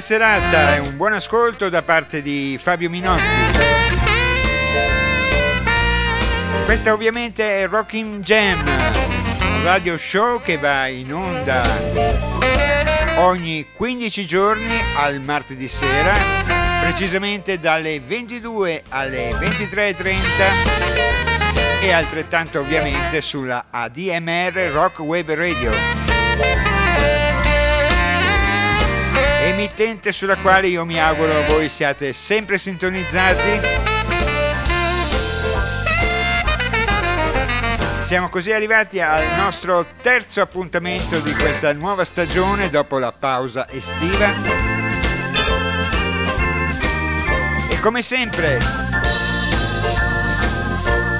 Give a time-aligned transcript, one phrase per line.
[0.00, 0.76] Buona serata.
[0.76, 3.22] E un buon ascolto da parte di Fabio Minotti.
[6.64, 11.66] Questa ovviamente è Rocking Jam, un radio show che va in onda
[13.18, 16.16] ogni 15 giorni al martedì sera,
[16.80, 20.16] precisamente dalle 22 alle 23.30
[21.82, 25.99] e altrettanto ovviamente sulla ADMR Rock Web Radio
[29.60, 33.60] emittente sulla quale io mi auguro voi siate sempre sintonizzati.
[38.00, 44.32] Siamo così arrivati al nostro terzo appuntamento di questa nuova stagione dopo la pausa estiva.
[47.68, 48.58] E come sempre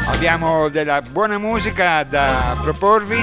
[0.06, 3.22] abbiamo della buona musica da proporvi,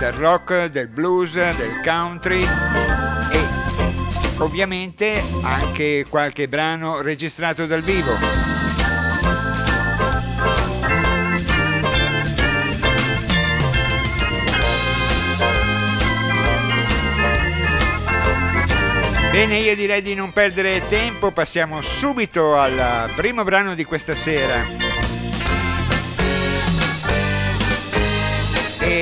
[0.00, 3.05] del rock, del blues, del country
[4.38, 8.12] ovviamente anche qualche brano registrato dal vivo.
[19.30, 24.95] Bene, io direi di non perdere tempo, passiamo subito al primo brano di questa sera.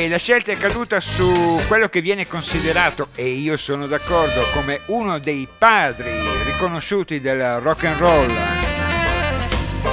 [0.06, 5.18] La scelta è caduta su quello che viene considerato, e io sono d'accordo, come uno
[5.18, 6.10] dei padri
[6.44, 8.32] riconosciuti del rock and roll.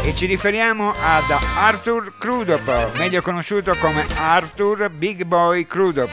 [0.04, 1.24] E ci riferiamo ad
[1.56, 6.12] Arthur Crudup, meglio conosciuto come Arthur Big Boy Crudup.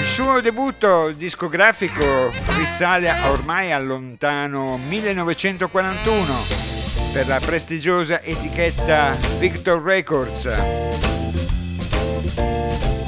[0.00, 6.79] Il suo debutto discografico risale ormai al lontano 1941
[7.12, 10.48] per la prestigiosa etichetta Victor Records.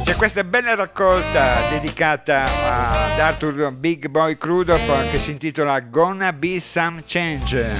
[0.02, 6.58] C'è questa bella raccolta dedicata ad Arthur Big Boy Crudup che si intitola Gonna Be
[6.58, 7.70] Some Change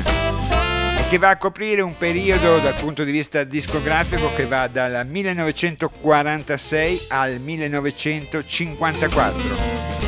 [0.98, 5.04] e che va a coprire un periodo dal punto di vista discografico che va dal
[5.06, 10.01] 1946 al 1954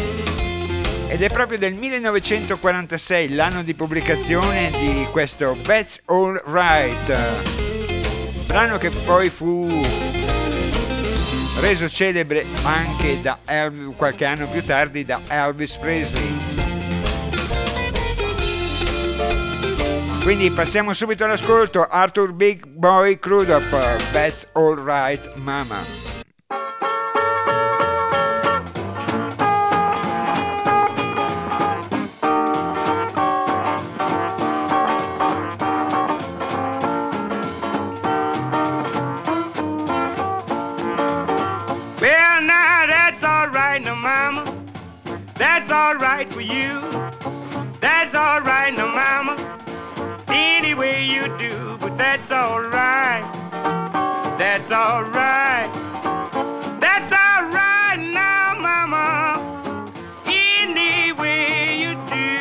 [1.15, 8.91] ed è proprio del 1946 l'anno di pubblicazione di questo That's All Right, brano che
[8.91, 9.81] poi fu
[11.61, 16.37] reso celebre anche da Elvis, qualche anno più tardi da Elvis Presley.
[20.21, 23.71] Quindi passiamo subito all'ascolto Arthur Big Boy Crudup,
[24.11, 26.14] That's All Right Mama.
[45.99, 46.81] Right for you.
[47.81, 49.37] That's all right, no mama.
[50.29, 53.23] Any way you do, but that's all right.
[54.39, 55.71] That's all right.
[56.81, 59.91] That's all right now, mama.
[60.27, 62.39] Any way you do.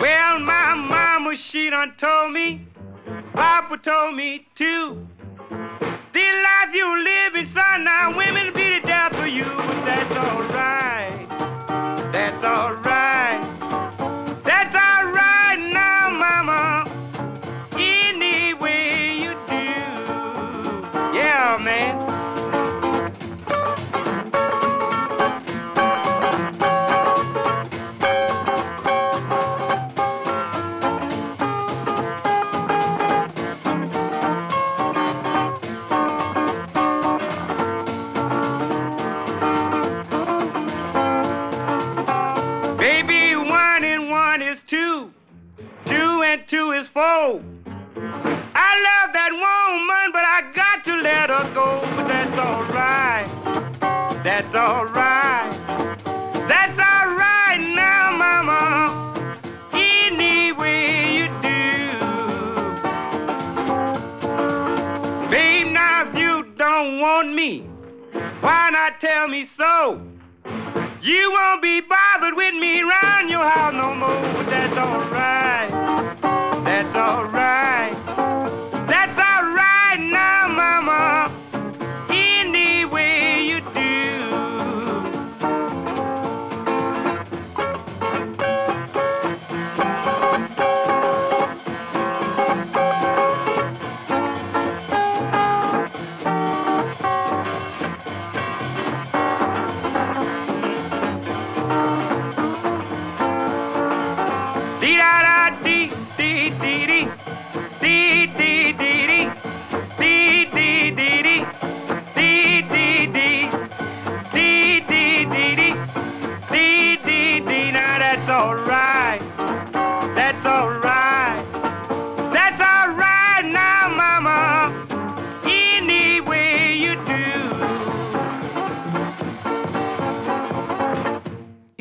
[0.00, 2.66] Well, my mama, she done told me.
[3.32, 5.06] Papa told me too.
[6.16, 11.28] The life you living, son, now women be the death for you that's alright.
[12.10, 13.42] That's alright.
[14.42, 16.90] That's alright now, Mama.
[17.74, 19.74] Any way you do.
[21.14, 22.05] Yeah, man.
[47.06, 47.40] To.
[48.54, 51.68] I love that woman, but I got to let her go.
[51.96, 53.28] But that's alright.
[54.24, 55.50] That's alright.
[56.50, 58.60] That's alright now, mama.
[59.72, 61.60] Any way you do.
[65.30, 67.68] Babe, now if you don't want me,
[68.40, 70.00] why not tell me so?
[71.02, 75.75] You won't be bothered with me around your house no more, but that's alright.
[77.06, 77.94] Alright.
[78.88, 81.30] That's alright now, Mama.
[82.10, 83.85] Any way you do.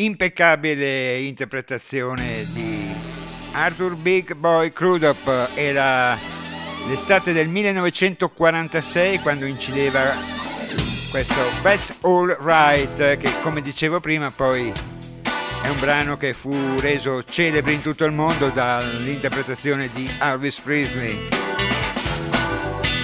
[0.05, 2.93] Impeccabile interpretazione di
[3.53, 5.49] Arthur Big Boy Crudup.
[5.55, 6.17] Era
[6.87, 10.13] l'estate del 1946 quando incideva
[11.09, 14.71] questo That's All Right che come dicevo prima poi
[15.63, 21.27] è un brano che fu reso celebre in tutto il mondo dall'interpretazione di Elvis Presley.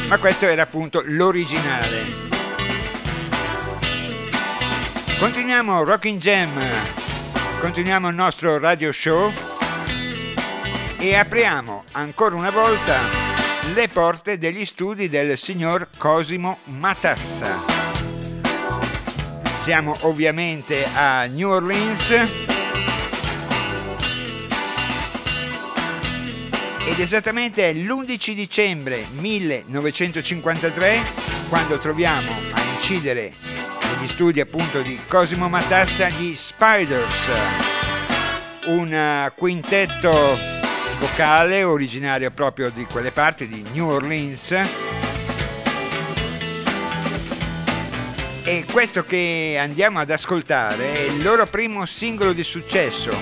[0.07, 2.30] Ma questo era appunto l'originale
[5.21, 6.49] Continuiamo Rocking Jam,
[7.59, 9.31] continuiamo il nostro radio show.
[10.97, 12.97] E apriamo ancora una volta
[13.75, 17.55] le porte degli studi del signor Cosimo Matassa.
[19.43, 22.09] Siamo ovviamente a New Orleans.
[26.83, 31.03] Ed esattamente è l'11 dicembre 1953
[31.47, 33.33] quando troviamo a incidere
[34.01, 37.29] negli studi appunto di Cosimo Matassa gli Spiders,
[38.65, 40.11] un eh, quintetto
[40.99, 44.51] vocale originario proprio di quelle parti di New Orleans.
[48.43, 53.15] E questo che andiamo ad ascoltare è il loro primo singolo di successo,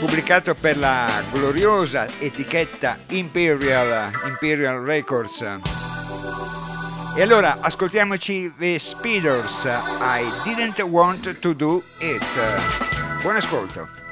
[0.00, 5.85] pubblicato per la gloriosa etichetta Imperial, Imperial Records.
[7.16, 12.22] E allora ascoltiamoci The Speeders, I Didn't Want to Do It.
[13.22, 14.05] Buon ascolto.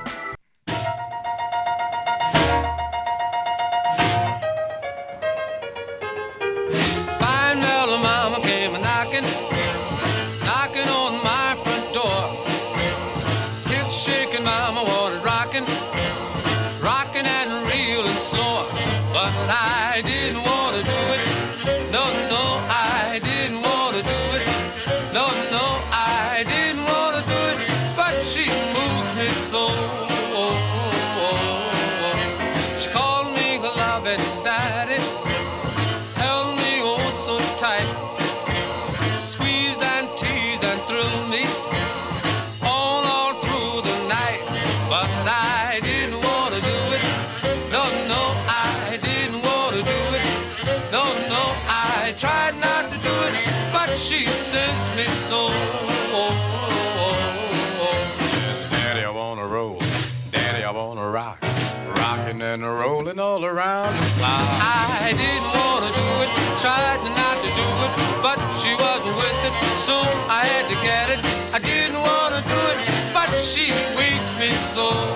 [62.54, 64.62] And rolling all around the clock.
[64.62, 66.30] I didn't wanna do it,
[66.60, 69.94] tried not to do it, but she wasn't with it, so
[70.30, 71.18] I had to get it.
[71.52, 75.14] I didn't wanna do it, but she wakes me so.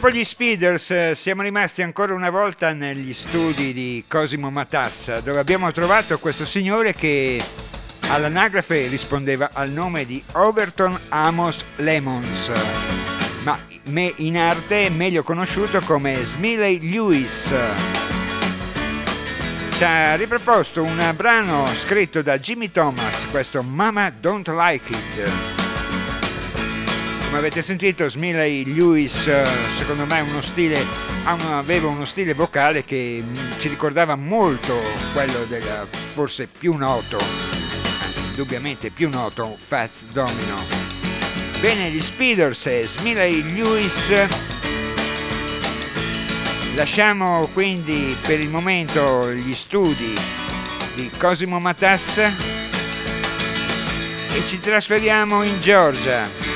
[0.00, 5.38] Dopo gli Speeders eh, siamo rimasti ancora una volta negli studi di Cosimo Matassa, dove
[5.38, 7.38] abbiamo trovato questo signore che
[8.08, 12.50] all'anagrafe rispondeva al nome di Overton Amos Lemons,
[13.42, 13.58] ma
[14.16, 17.54] in arte è meglio conosciuto come Smiley Lewis.
[19.76, 25.59] Ci ha riproposto un brano scritto da Jimmy Thomas, questo Mama Don't Like It.
[27.30, 29.46] Come avete sentito, Smiley Lewis, eh,
[29.78, 30.84] secondo me, uno stile,
[31.22, 34.76] aveva uno stile vocale che mm, ci ricordava molto
[35.12, 35.62] quello del
[36.12, 40.56] forse più noto, anzi, indubbiamente più noto, Fats Domino.
[41.60, 44.10] Bene, gli Speeders e Smiley Lewis.
[46.74, 50.14] Lasciamo quindi per il momento gli studi
[50.96, 52.26] di Cosimo Matassa
[54.34, 56.49] e ci trasferiamo in Georgia.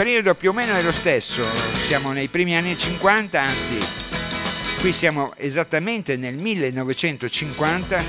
[0.00, 1.44] Periodo più o meno è lo stesso,
[1.86, 3.78] siamo nei primi anni 50, anzi
[4.80, 8.02] qui siamo esattamente nel 1950.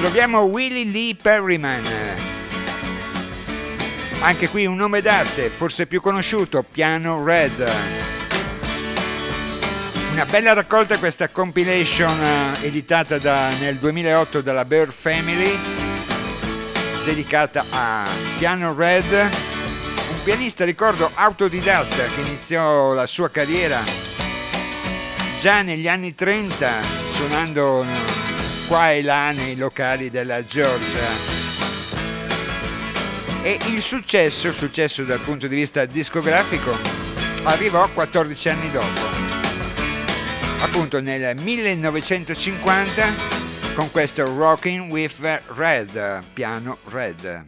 [0.00, 1.84] Troviamo Willie Lee Perryman,
[4.22, 7.64] anche qui un nome d'arte, forse più conosciuto, Piano Red.
[10.10, 15.81] Una bella raccolta questa compilation eh, editata da- nel 2008 dalla Bear Family
[17.04, 23.82] dedicata a Piano Red, un pianista ricordo autodidatta che iniziò la sua carriera
[25.40, 26.70] già negli anni 30
[27.12, 27.84] suonando
[28.68, 31.40] qua e là nei locali della Georgia.
[33.42, 36.76] E il successo, il successo dal punto di vista discografico,
[37.42, 39.00] arrivò 14 anni dopo.
[40.60, 45.18] Appunto nel 1950 con questo Rocking with
[45.56, 47.44] Red, piano Red.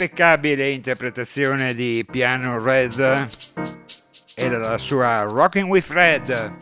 [0.00, 3.26] Impeccabile interpretazione di Piano Red
[4.36, 6.52] era la sua Rockin' with Red.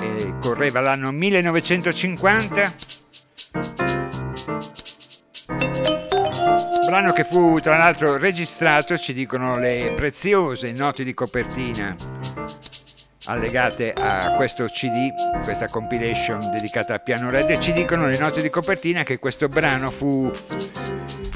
[0.00, 2.74] E correva l'anno 1950
[6.86, 11.94] brano che fu tra l'altro registrato ci dicono le preziose note di copertina
[13.26, 15.12] allegate a questo CD,
[15.44, 19.46] questa compilation dedicata a Piano Red e ci dicono le note di copertina che questo
[19.46, 20.30] brano fu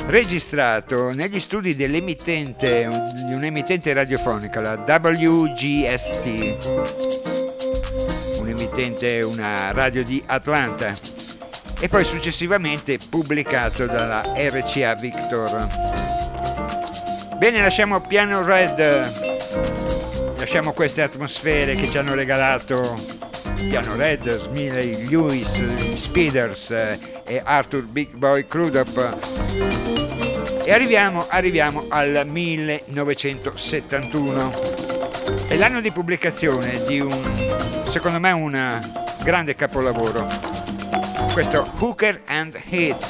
[0.07, 2.89] registrato negli studi dell'emittente,
[3.27, 6.27] di un'emittente radiofonica, la WGST,
[8.39, 10.95] un'emittente, una radio di Atlanta,
[11.81, 15.67] e poi successivamente pubblicato dalla RCA Victor.
[17.37, 18.79] Bene, lasciamo Piano Red,
[20.39, 23.23] lasciamo queste atmosfere che ci hanno regalato
[23.55, 29.19] Piano Red, Smiley Lewis, Speeders eh, e Arthur Big Boy Crudup.
[30.65, 34.53] E arriviamo, arriviamo al 1971.
[35.47, 37.11] È l'anno di pubblicazione di un,
[37.89, 38.83] secondo me, un
[39.23, 40.27] grande capolavoro.
[41.33, 43.07] Questo Hooker and Hit,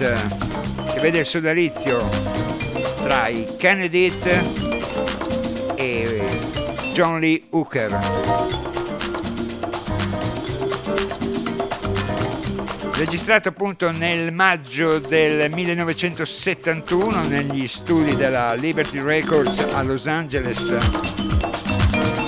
[0.93, 2.09] che vede il sodalizio
[3.03, 4.13] tra i Kennedy
[5.77, 6.27] e
[6.93, 8.74] John Lee Hooker.
[12.97, 20.77] Registrato appunto nel maggio del 1971 negli studi della Liberty Records a Los Angeles.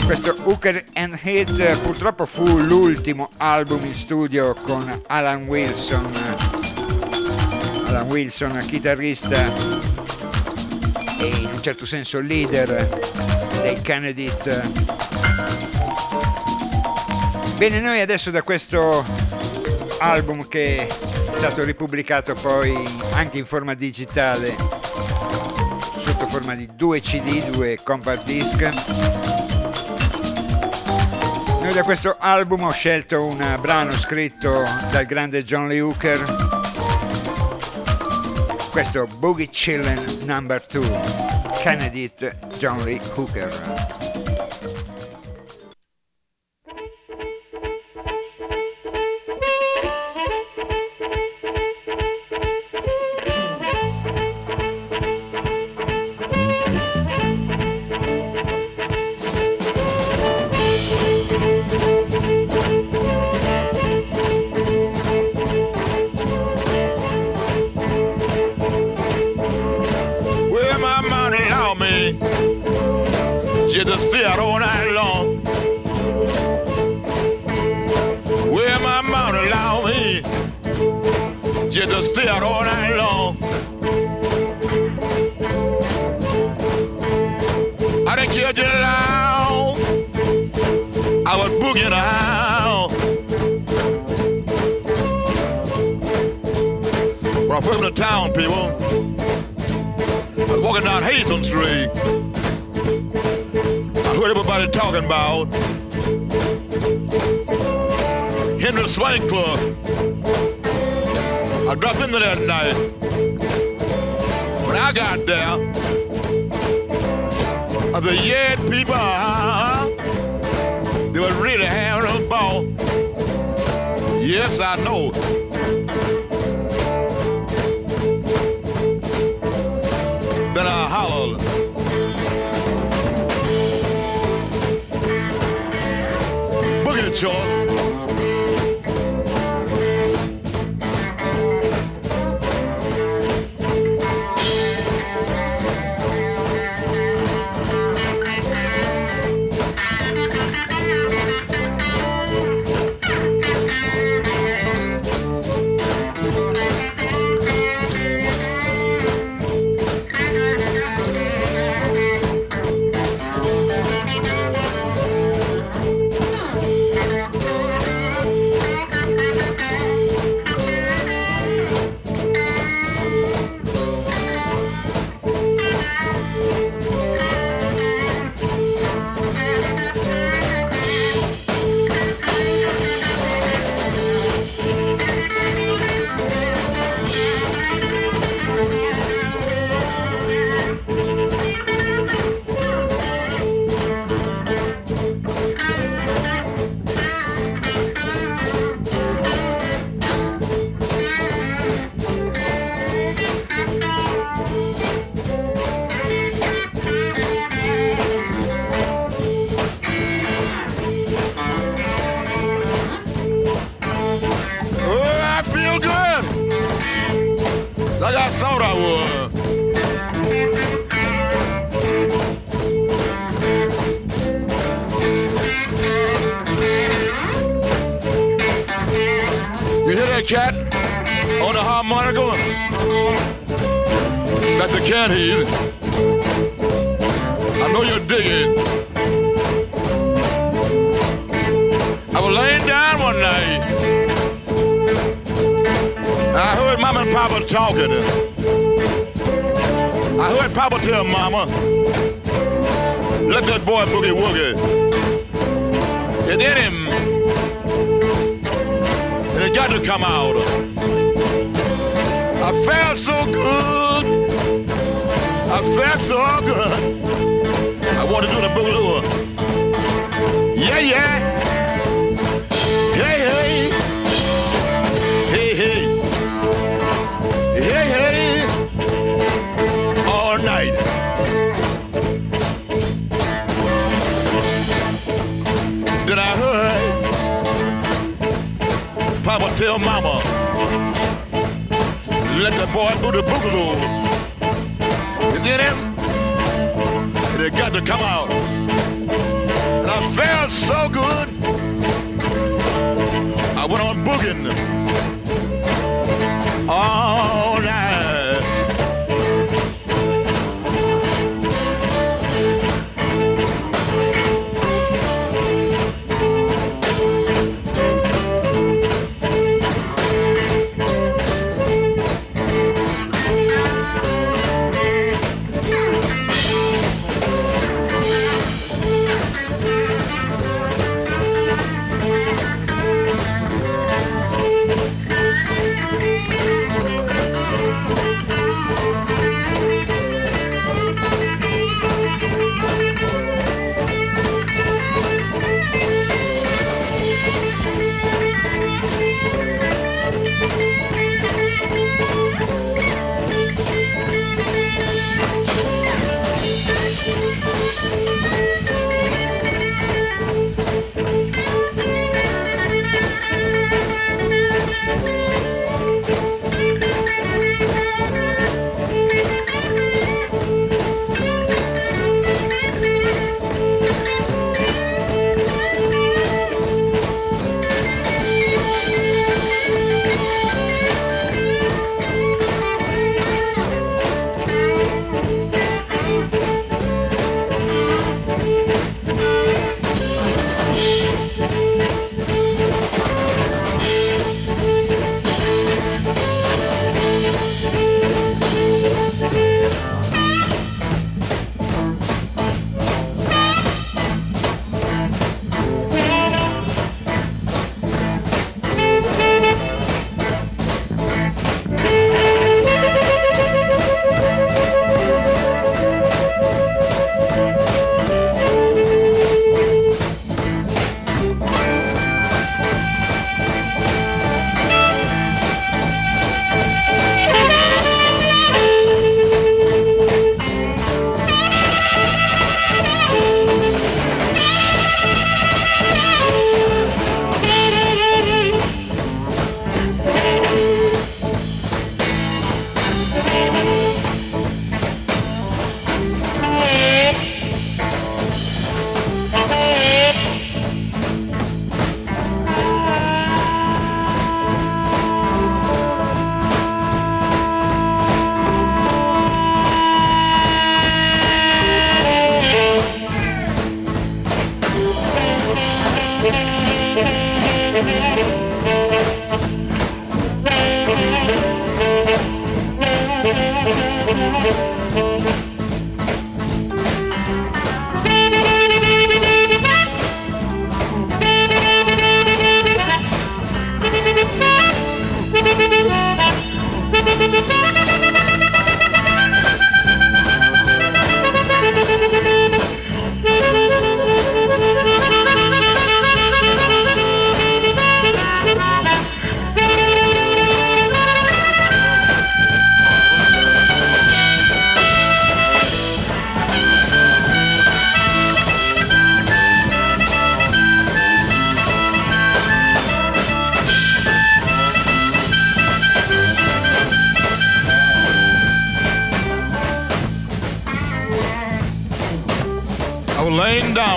[0.05, 6.11] Questo Hooker and Hit purtroppo fu l'ultimo album in studio con Alan Wilson.
[7.87, 9.47] Alan Wilson, chitarrista
[11.19, 12.89] e in un certo senso leader
[13.63, 14.33] dei Kennedy.
[17.57, 19.26] Bene, noi adesso da questo
[19.99, 20.89] album che è
[21.37, 22.75] stato ripubblicato poi
[23.13, 24.55] anche in forma digitale
[25.99, 28.61] sotto forma di due CD, due compact disc.
[31.61, 36.23] Noi da questo album ho scelto un brano scritto dal grande John Lee Hooker,
[38.71, 40.89] questo Boogie Chillin' Number 2,
[41.59, 42.11] Kennedy
[42.59, 44.06] John Lee Hooker.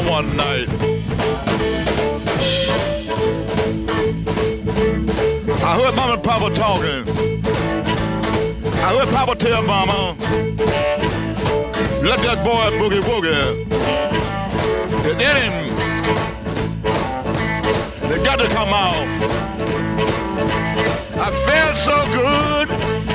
[0.07, 0.69] One night.
[5.61, 7.03] I heard Mama and Papa talking.
[8.75, 10.15] I heard Papa tell Mama,
[12.01, 13.67] let that boy boogie woogie.
[15.09, 15.53] And in him,
[18.09, 19.07] they got to come out.
[21.17, 23.08] I felt so good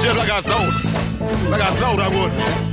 [0.00, 2.67] Just like I thought.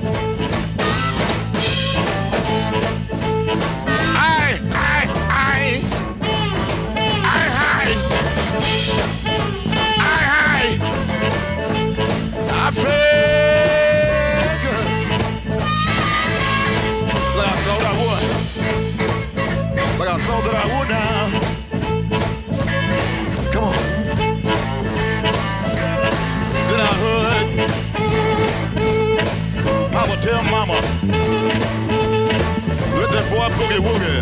[33.66, 34.20] Boogie woogie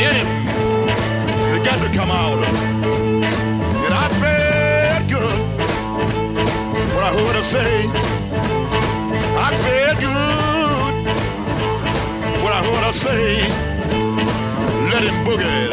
[0.00, 0.28] in him.
[1.54, 2.42] It got to come out.
[3.84, 5.38] And I felt good
[6.94, 7.88] when I heard her say,
[9.36, 10.94] I felt good
[12.42, 13.48] when I heard her say,
[14.92, 15.70] let him boogie.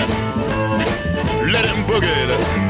[1.51, 2.60] Let him boogie.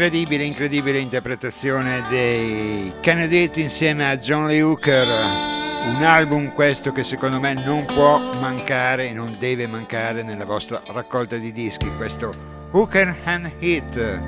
[0.00, 5.06] Incredibile, incredibile interpretazione dei Kennedy insieme a John Lee Hooker.
[5.06, 10.80] Un album questo che secondo me non può mancare e non deve mancare nella vostra
[10.86, 12.30] raccolta di dischi, questo
[12.70, 14.20] Hooker and Hit.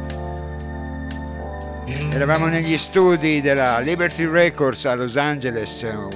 [2.12, 6.10] Eravamo negli studi della Liberty Records a Los Angeles, un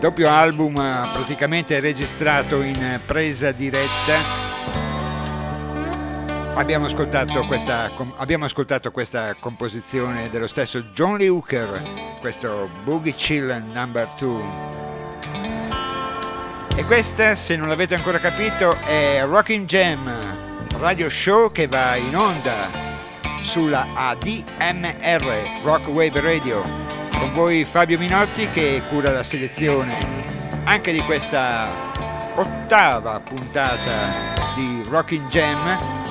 [0.00, 4.47] doppio album eh, praticamente registrato in presa diretta
[6.58, 13.62] Abbiamo ascoltato, questa, abbiamo ascoltato questa composizione dello stesso John Lee Hooker, questo Boogie Chill
[13.72, 14.42] Number 2.
[16.74, 20.18] E questa, se non l'avete ancora capito, è Rockin' Jam,
[20.80, 22.68] radio show che va in onda
[23.40, 26.62] sulla ADMR, Rock Wave Radio.
[27.16, 30.24] Con voi Fabio Minotti che cura la selezione
[30.64, 31.92] anche di questa
[32.34, 36.07] ottava puntata di Rockin' Jam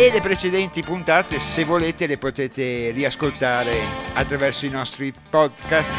[0.00, 5.98] e le precedenti puntate se volete le potete riascoltare attraverso i nostri podcast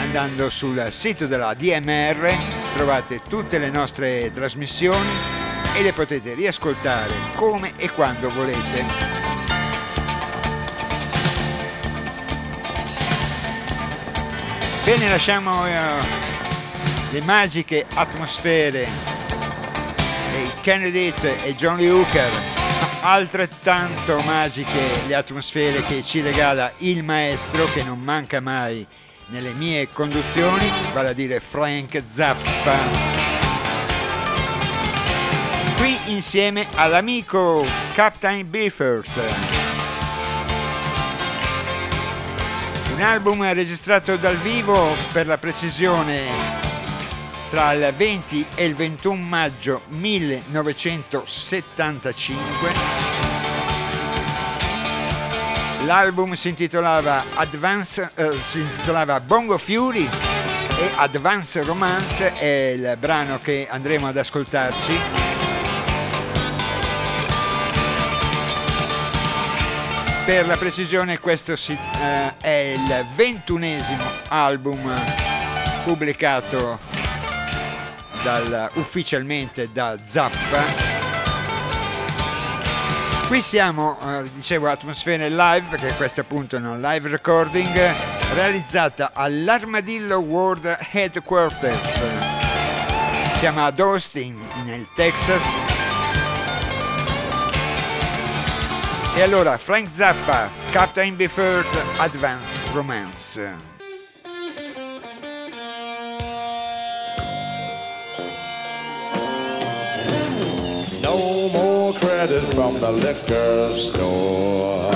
[0.00, 5.08] andando sul sito della DMR trovate tutte le nostre trasmissioni
[5.76, 8.84] e le potete riascoltare come e quando volete
[14.84, 15.72] bene lasciamo eh,
[17.12, 18.88] le magiche atmosfere
[20.32, 21.14] dei Kennedy
[21.44, 22.59] e John Lee Hooker.
[23.02, 28.86] Altrettanto magiche le atmosfere che ci regala il maestro che non manca mai
[29.28, 32.78] nelle mie conduzioni, vale a dire Frank Zappa.
[35.78, 39.08] Qui insieme all'amico Captain Beefheart.
[42.94, 46.69] Un album registrato dal vivo per la precisione
[47.50, 52.72] tra il 20 e il 21 maggio 1975.
[55.84, 60.08] L'album si intitolava, Advance, eh, si intitolava Bongo Fury
[60.78, 65.00] e Advance Romance è il brano che andremo ad ascoltarci.
[70.24, 74.78] Per la precisione questo si, eh, è il ventunesimo album
[75.82, 76.89] pubblicato
[78.22, 80.98] dal, ufficialmente da Zappa.
[83.26, 87.94] Qui siamo, eh, dicevo, atmosfere live, perché questo appunto è un live recording,
[88.34, 92.00] realizzata all'Armadillo World Headquarters.
[93.34, 95.44] Siamo ad Austin, nel Texas.
[99.14, 101.68] E allora, Frank Zappa, Captain Beefheart,
[101.98, 103.69] Advanced Romance.
[111.02, 114.92] No more credit from the liquor store.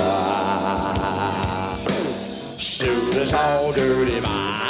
[2.58, 4.63] Suit is all dirty, my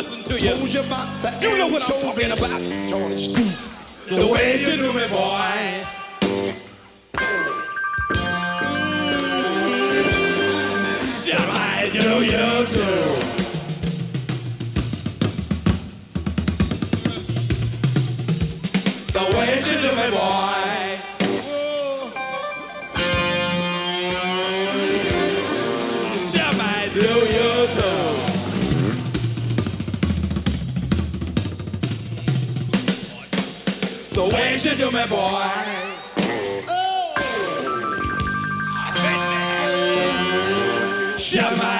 [0.00, 0.50] listen to you.
[0.56, 2.60] told you about the You know what I'm talking about.
[2.88, 3.52] George Scoop.
[4.08, 5.84] The way you do me, boy.
[6.22, 6.54] Mm.
[11.22, 13.02] Shall I do you too?
[19.12, 20.49] The way you do me, boy.
[34.20, 35.46] The way you do me, boy.
[41.16, 41.79] Shall I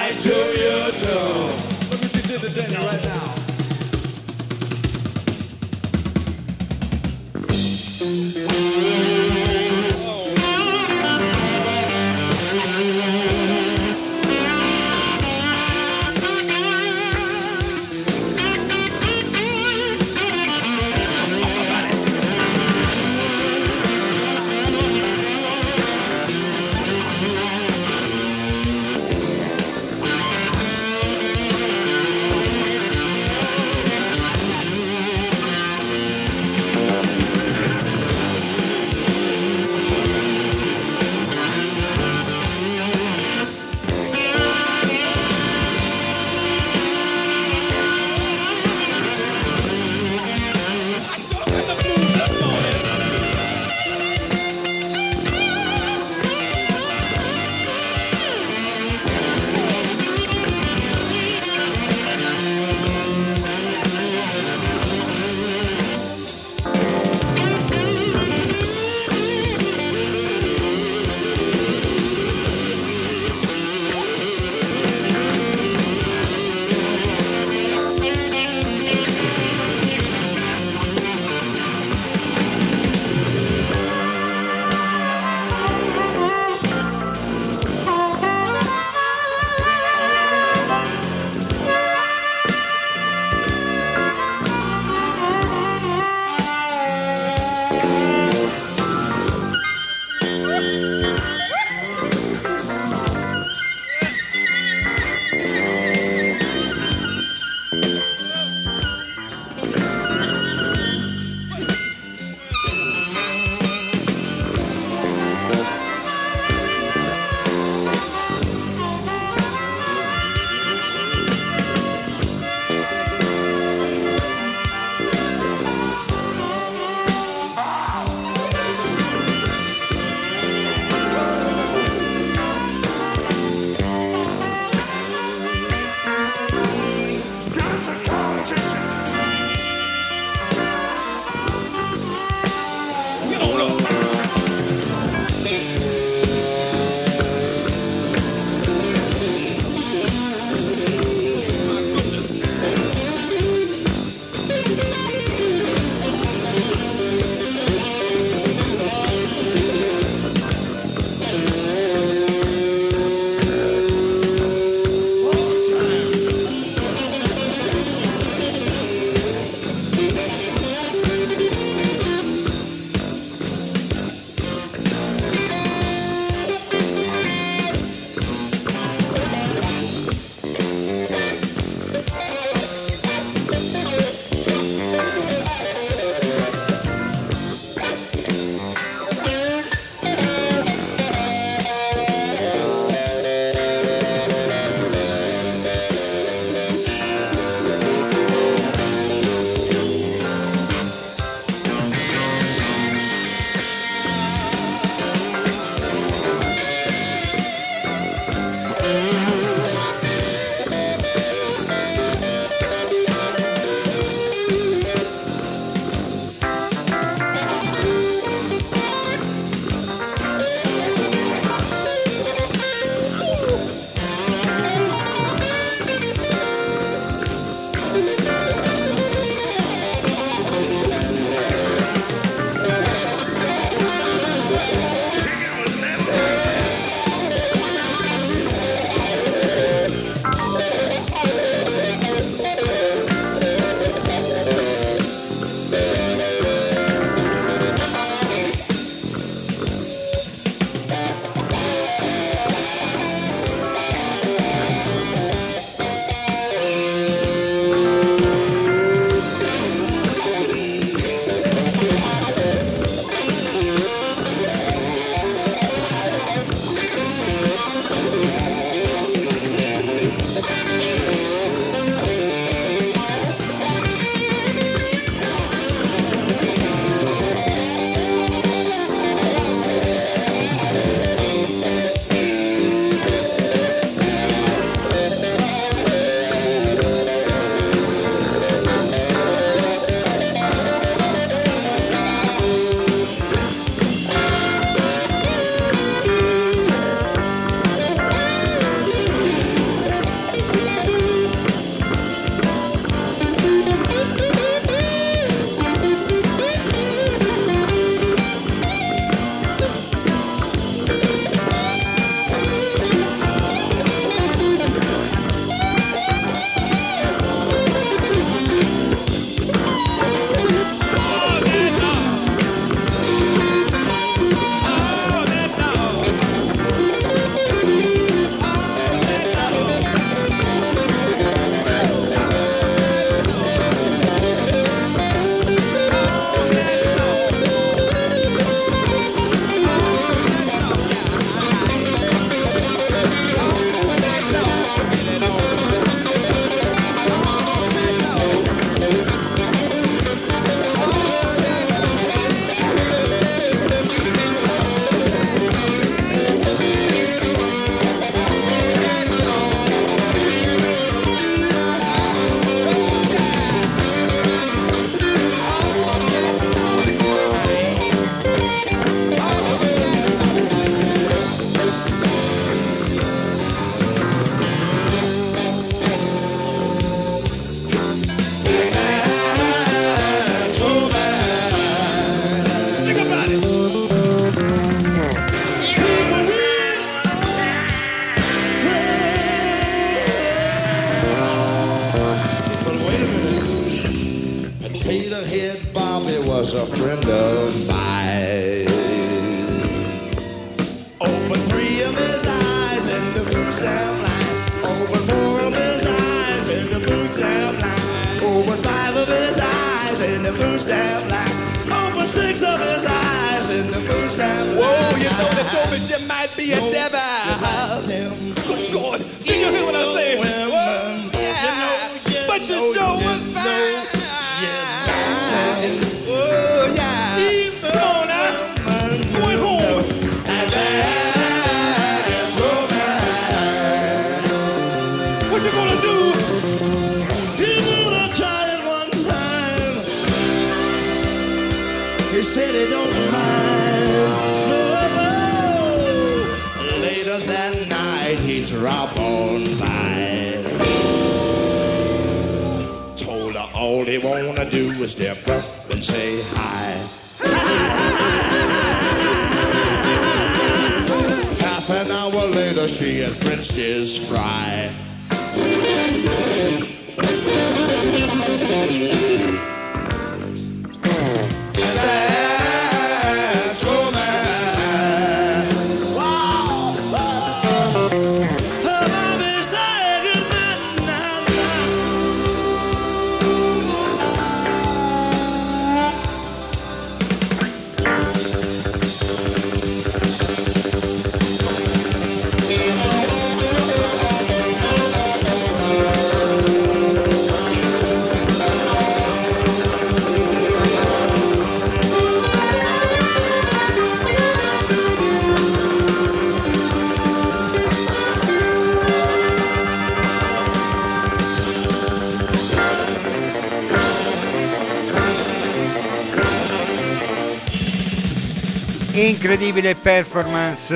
[519.61, 520.75] Incredibile performance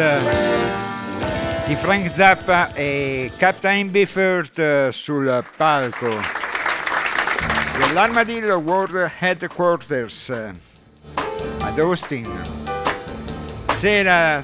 [1.65, 6.15] di Frank Zappa e Captain Biffert eh, sul palco
[7.79, 10.53] dell'Armadillo World Headquarters eh,
[11.61, 12.29] ad Austin.
[13.73, 14.43] Sera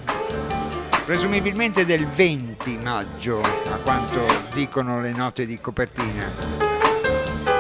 [1.06, 6.32] presumibilmente del 20 maggio, a quanto dicono le note di copertina.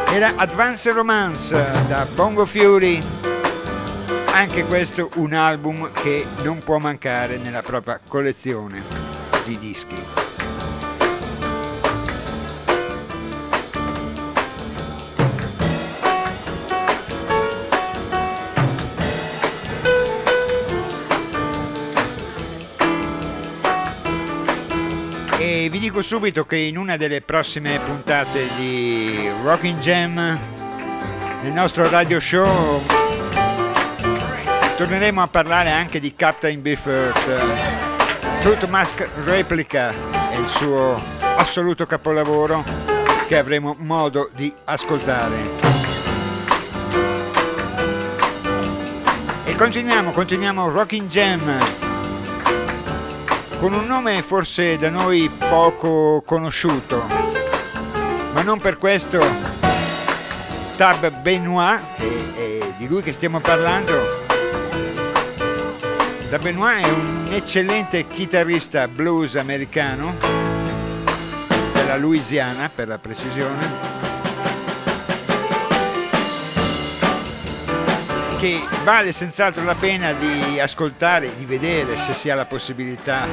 [0.07, 3.20] Era Advance Romance eh, da Bongo Fury
[4.31, 8.81] anche questo un album che non può mancare nella propria collezione
[9.45, 9.95] di dischi.
[25.37, 30.39] E vi dico subito che in una delle prossime puntate di Rocking Jam,
[31.41, 33.00] nel nostro radio show,
[34.81, 37.19] torneremo a parlare anche di Captain Biffert.
[38.39, 39.93] Truth Mask Replica
[40.31, 40.99] è il suo
[41.35, 42.63] assoluto capolavoro
[43.27, 45.35] che avremo modo di ascoltare.
[49.45, 51.59] E continuiamo, continuiamo Rocking Jam
[53.59, 57.05] con un nome forse da noi poco conosciuto,
[58.33, 59.23] ma non per questo
[60.75, 64.20] Tab Benoit, che è di lui che stiamo parlando,
[66.31, 70.15] Tab Benoit è un eccellente chitarrista blues americano,
[71.73, 73.67] della Louisiana per la precisione,
[78.39, 83.25] che vale senz'altro la pena di ascoltare, di vedere se si ha la possibilità.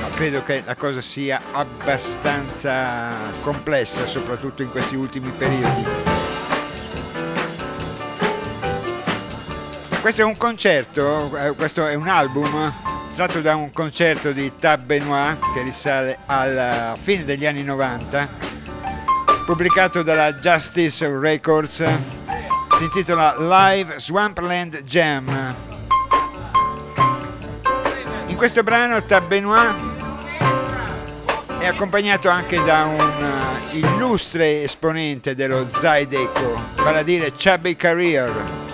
[0.00, 3.12] Ma credo che la cosa sia abbastanza
[3.42, 6.05] complessa, soprattutto in questi ultimi periodi.
[10.06, 12.72] Questo è un concerto, eh, questo è un album
[13.16, 18.28] tratto da un concerto di Tab Benoit che risale alla fine degli anni 90,
[19.44, 21.84] pubblicato dalla Justice Records
[22.76, 25.54] si intitola Live Swampland Jam.
[28.26, 29.74] In questo brano Tab Benoit
[31.58, 38.65] è accompagnato anche da un uh, illustre esponente dello Zydeco, vale a dire Chubby Career.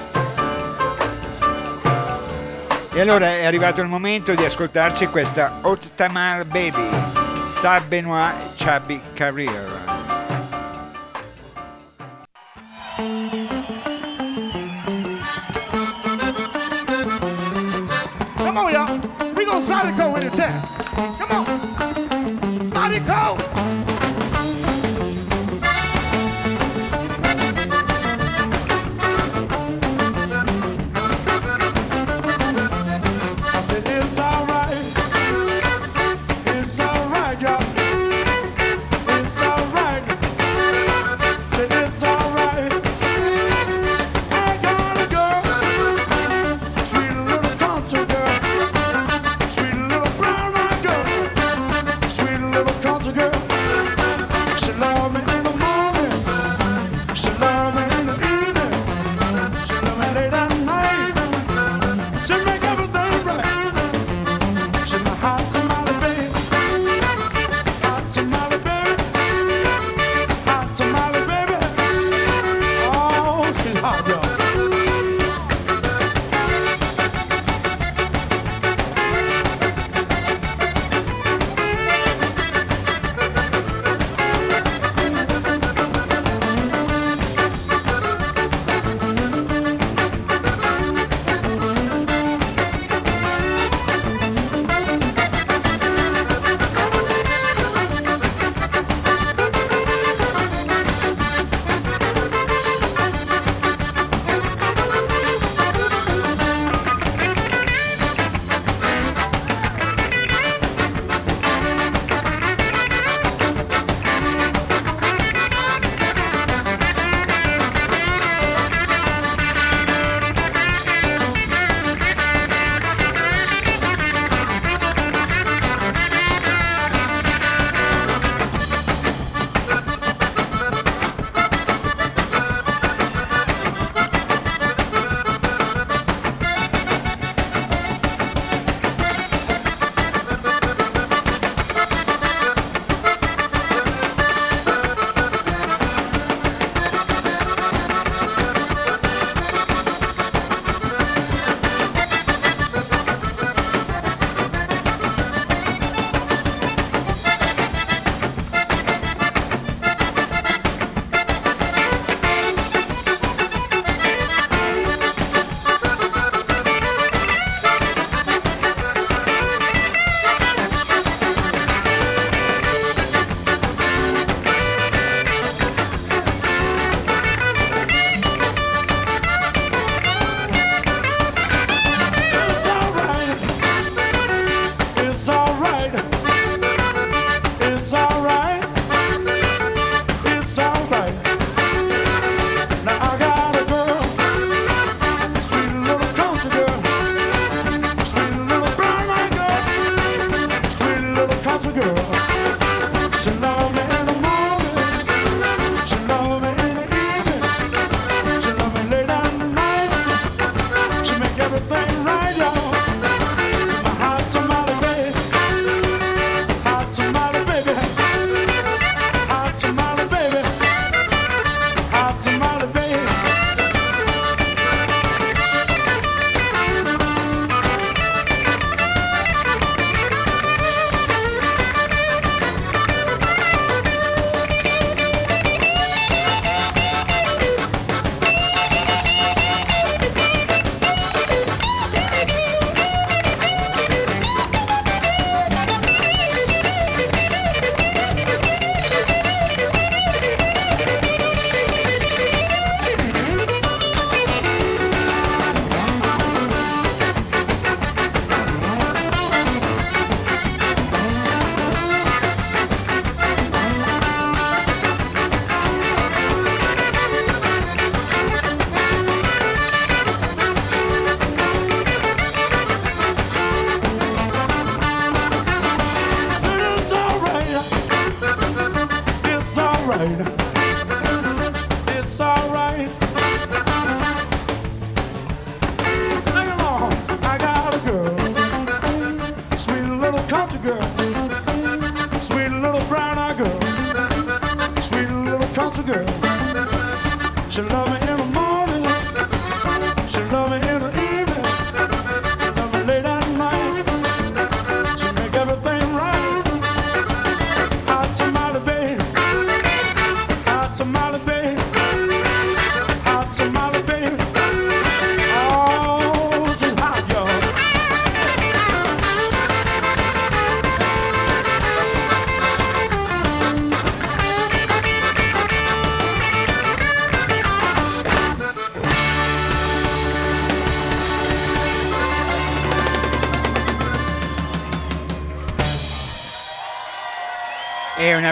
[2.95, 6.91] E allora è arrivato il momento di ascoltarci questa Hot Tamale Baby,
[7.63, 9.71] Tab Benoit Chubby Career.
[18.37, 19.01] Come on, y'all.
[19.35, 20.61] We gonna Sonico the town.
[21.19, 22.67] Come on.
[22.67, 23.52] Sonico!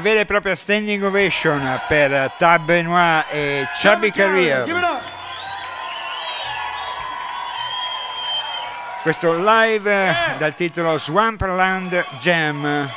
[0.01, 4.67] Una vera e propria standing ovation per Tab Benoit e Chubby Career.
[4.67, 5.03] Up.
[9.03, 12.91] Questo live eh, dal titolo Swampland Jam,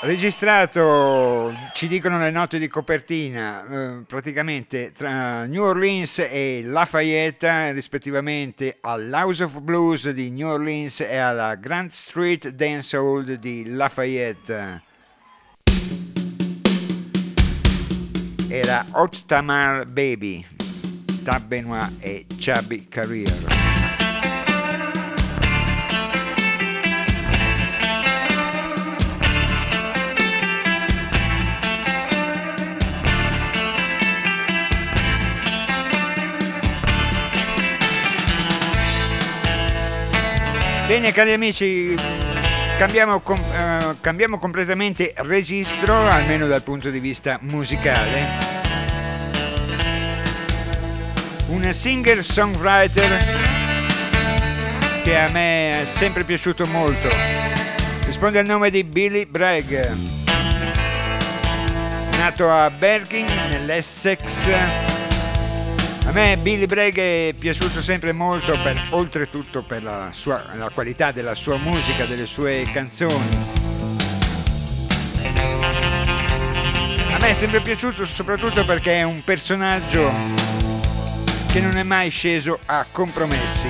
[0.00, 8.78] registrato, ci dicono le note di copertina, eh, praticamente tra New Orleans e Lafayette, rispettivamente
[8.80, 14.82] all'House of Blues di New Orleans e alla Grand Street Dance Hall di Lafayette.
[18.48, 20.42] Era Hot Tamar Baby,
[21.24, 23.85] Tab Benoit e Chubby Career.
[40.86, 41.96] Bene cari amici,
[42.78, 48.24] cambiamo, com- eh, cambiamo completamente registro, almeno dal punto di vista musicale.
[51.48, 53.24] Un singer songwriter
[55.02, 57.08] che a me è sempre piaciuto molto.
[58.04, 59.74] Risponde al nome di Billy Bragg.
[62.16, 64.95] Nato a Berkin, nell'Essex.
[66.06, 71.10] A me Billy Bragg è piaciuto sempre molto, per, oltretutto per la, sua, la qualità
[71.10, 73.36] della sua musica, delle sue canzoni.
[77.10, 80.12] A me è sempre piaciuto soprattutto perché è un personaggio
[81.50, 83.68] che non è mai sceso a compromessi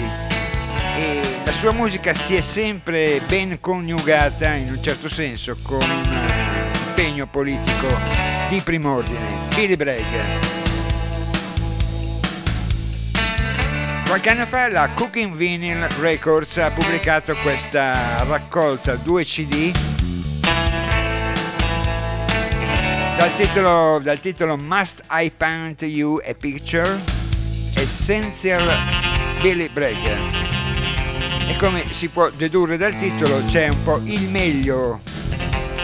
[0.97, 6.29] e la sua musica si è sempre ben coniugata in un certo senso con un
[6.89, 7.87] impegno politico
[8.51, 9.49] di prim'ordine.
[9.55, 10.66] Billy Bragg.
[14.07, 19.73] Qualche anno fa la Cooking Vinyl Records ha pubblicato questa raccolta 2 CD
[23.19, 27.01] dal titolo, dal titolo Must I Paint You a Picture
[27.75, 28.71] Essential
[29.41, 30.07] Billy Bragg.
[31.49, 35.01] E come si può dedurre dal titolo c'è un po' il meglio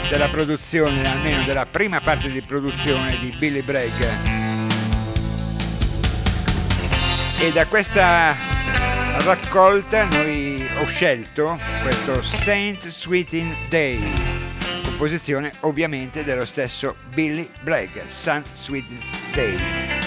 [0.08, 4.31] della produzione, almeno della prima parte di produzione di Billy Bragg.
[7.43, 8.36] E da questa
[9.24, 14.01] raccolta noi ho scelto questo Saint Sweeting Day,
[14.84, 19.01] composizione ovviamente dello stesso Billy Bragg, Saint Sweeting
[19.34, 20.01] Day.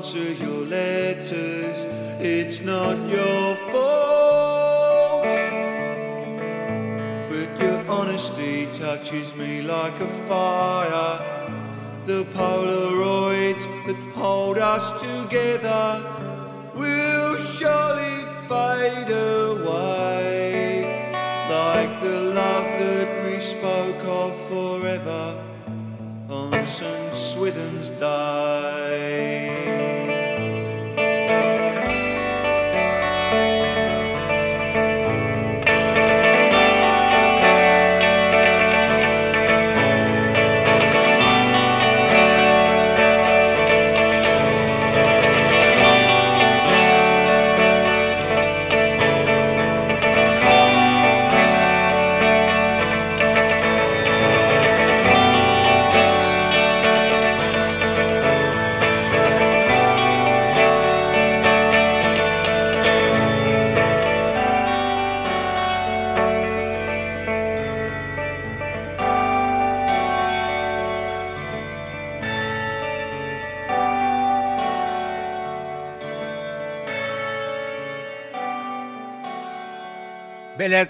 [0.00, 0.59] Answer your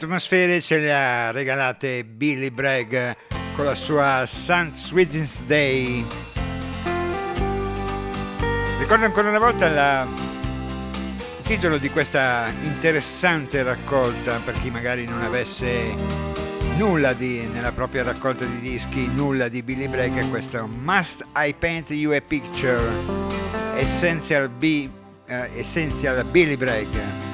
[0.04, 2.96] atmosfere ce le ha regalate Billy Bragg
[3.54, 4.72] con la sua St.
[4.74, 6.04] Swithin's Day.
[8.78, 15.22] Ricordo ancora una volta la- il titolo di questa interessante raccolta per chi magari non
[15.22, 15.94] avesse
[16.76, 21.54] nulla di, nella propria raccolta di dischi, nulla di Billy Bragg, è questo Must I
[21.58, 22.80] Paint You a Picture
[23.76, 24.88] Essential, B,
[25.26, 27.29] eh, Essential Billy Bragg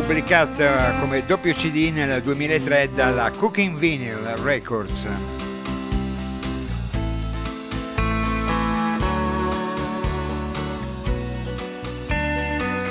[0.00, 5.08] pubblicata come doppio CD nel 2003 dalla Cooking Vinyl Records.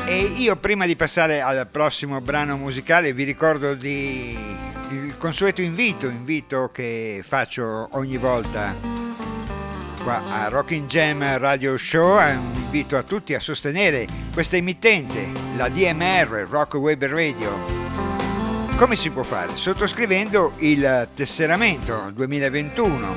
[0.05, 4.35] E io prima di passare al prossimo brano musicale vi ricordo di
[4.89, 8.96] il consueto invito, invito che faccio ogni volta
[10.07, 15.27] qua a Rocking Jam Radio Show, è un invito a tutti a sostenere questa emittente,
[15.57, 17.51] la DMR, Rock Web Radio.
[18.77, 19.57] Come si può fare?
[19.57, 23.15] Sottoscrivendo il tesseramento 2021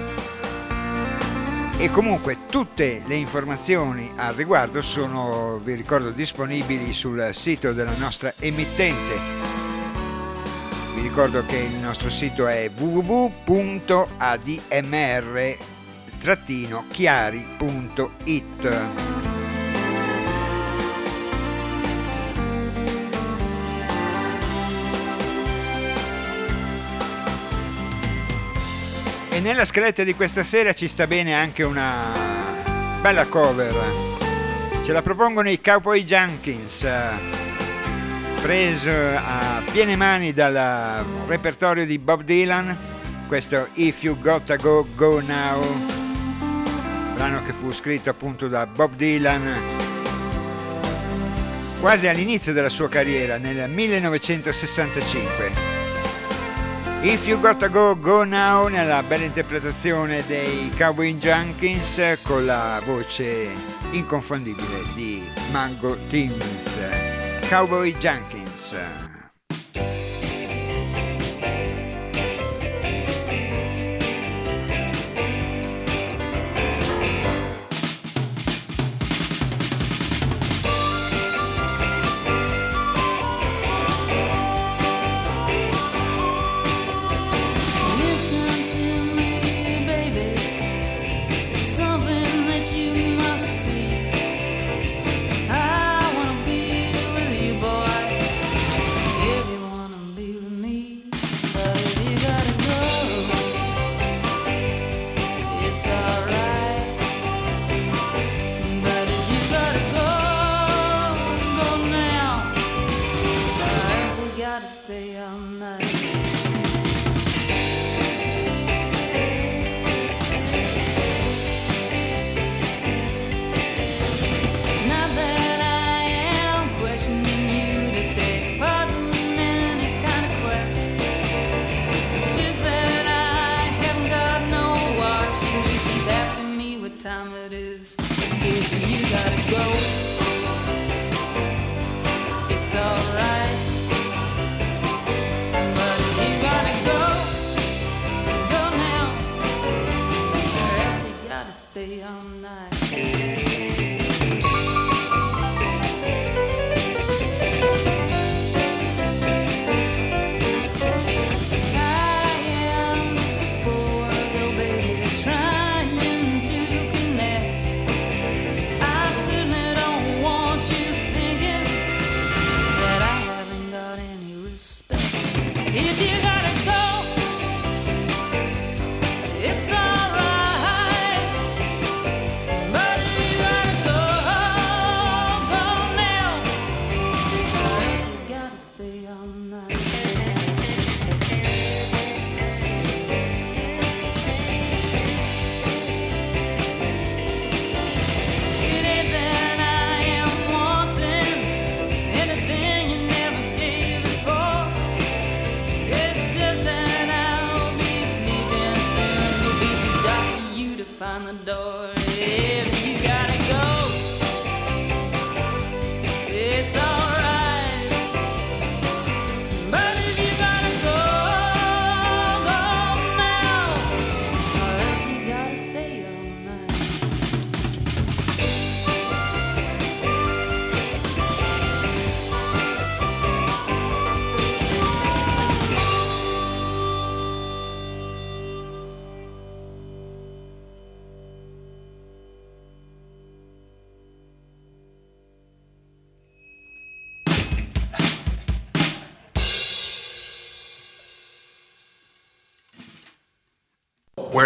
[1.78, 8.34] e comunque tutte le informazioni al riguardo sono, vi ricordo, disponibili sul sito della nostra
[8.40, 9.14] emittente.
[10.96, 12.68] Vi ricordo che il nostro sito è
[16.20, 18.78] www.admr-chiari.it.
[29.30, 32.12] E nella scaletta di questa sera ci sta bene anche una
[33.00, 33.72] bella cover.
[34.84, 36.86] Ce la propongono i Cowboy Junkins,
[38.42, 42.76] preso a piene mani dal repertorio di Bob Dylan.
[43.26, 45.62] Questo If You Gotta Go, Go Now,
[47.20, 49.54] brano che fu scritto appunto da Bob Dylan
[51.78, 55.50] quasi all'inizio della sua carriera, nel 1965.
[57.02, 63.48] If You Gotta Go, Go Now nella bella interpretazione dei Cowboy Junkins con la voce
[63.90, 66.78] inconfondibile di Mango Teams.
[67.50, 69.09] Cowboy Junkins.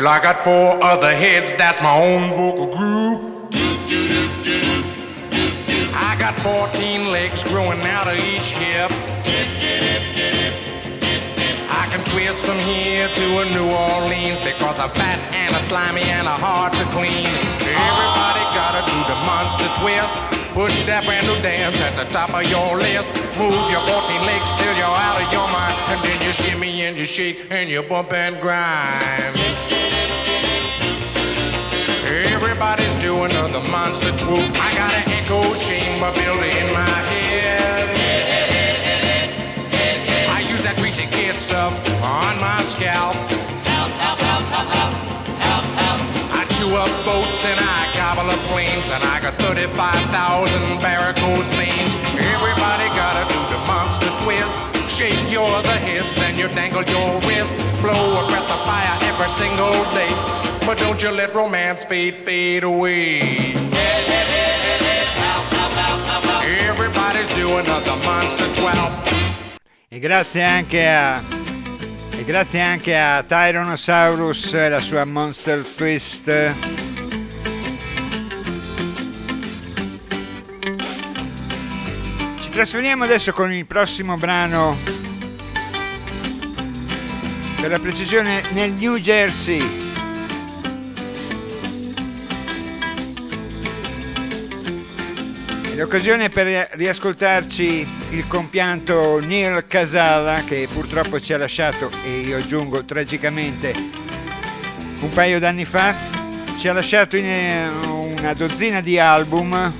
[0.05, 3.49] Well, I got four other heads, that's my own vocal group.
[5.97, 8.93] I got 14 legs growing out of each hip.
[11.73, 16.03] I can twist from here to a New Orleans because I'm fat and a slimy
[16.03, 17.25] and a hard to clean.
[17.65, 20.13] Everybody gotta do the monster twist.
[20.53, 23.09] Put that brand new dance at the top of your list.
[23.41, 25.73] Move your 14 legs till you're out of your mind.
[25.89, 29.84] And then you shimmy and you shake and you bump and grind.
[32.55, 34.47] Everybody's doing the monster swoop.
[34.55, 37.91] I got an echo chamber built in my head.
[40.31, 43.17] I use that greasy kid stuff on my scalp.
[46.31, 51.99] I chew up boats and I gobble up planes and I got 35,000 varicose veins.
[52.15, 54.74] Everybody gotta do the monster twist.
[54.95, 57.53] Shake your other hips and you dangle your wrist.
[57.83, 60.09] Blow a breath of fire every single day.
[60.65, 63.55] But don't you let romance fade, fade away.
[66.71, 69.05] Everybody's doing the monster 12.
[69.89, 71.21] E grazie anche a
[72.17, 76.31] e grazie anche a Tyrannosaurus e la sua Monster Twist.
[82.55, 84.79] Trasferiamo adesso con il prossimo brano.
[87.61, 89.61] Per la precisione nel New Jersey.
[95.75, 102.85] L'occasione per riascoltarci il compianto Neil Casala che purtroppo ci ha lasciato e io aggiungo
[102.85, 103.75] tragicamente
[105.01, 105.93] un paio d'anni fa.
[106.57, 107.69] Ci ha lasciato in eh,
[108.17, 109.73] una dozzina di album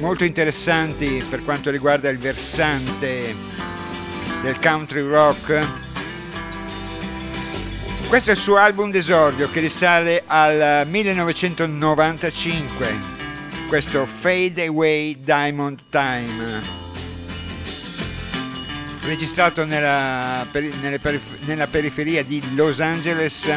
[0.00, 3.34] molto interessanti per quanto riguarda il versante
[4.42, 5.64] del country rock.
[8.08, 13.14] Questo è il suo album d'esordio che risale al 1995
[13.68, 16.84] questo Fade Away Diamond Time
[19.06, 20.44] registrato nella,
[21.44, 23.48] nella periferia di Los Angeles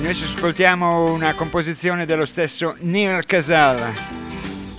[0.00, 3.92] noi ci ascoltiamo una composizione dello stesso Neil Casal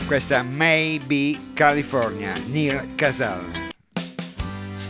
[0.07, 3.41] questa Maybe California Neil Casal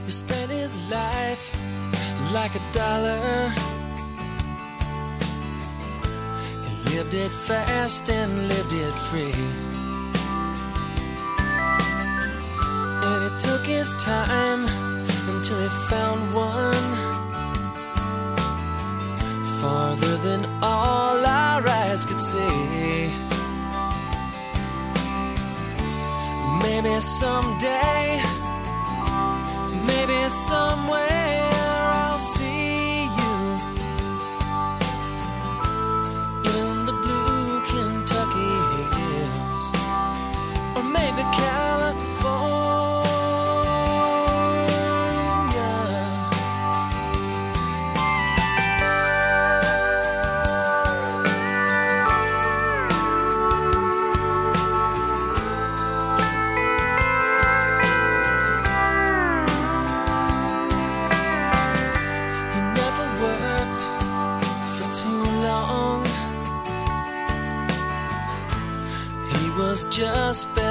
[0.05, 1.51] He spent his life
[2.31, 3.53] like a dollar.
[6.63, 9.33] He lived it fast and lived it free.
[13.03, 14.65] And it took his time
[15.27, 17.10] until he found one
[19.61, 23.13] farther than all our eyes could see.
[26.63, 28.21] Maybe someday.
[29.85, 31.40] Maybe somewhere I'll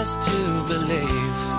[0.01, 1.50] just to believe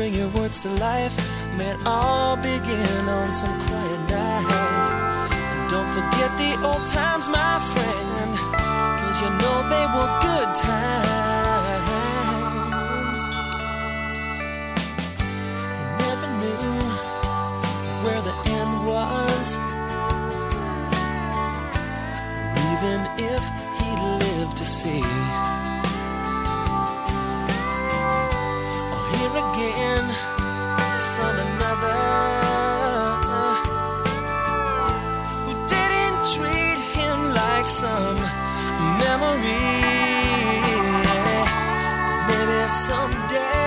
[0.00, 1.14] bring your words to life.
[1.58, 5.30] May it all begin on some quiet night.
[5.52, 8.30] And don't forget the old times, my friend.
[9.00, 12.00] Cause you know they were good times.
[15.76, 16.72] He never knew
[18.04, 19.48] where the end was.
[22.38, 23.00] Or even
[23.32, 23.42] if
[23.78, 23.90] he
[24.24, 25.19] lived to see.
[29.60, 30.06] Again
[31.14, 32.00] from another
[35.44, 38.20] who didn't treat him like some
[39.04, 39.68] memory.
[42.28, 43.59] Maybe someday,